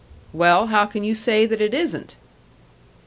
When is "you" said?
1.03-1.13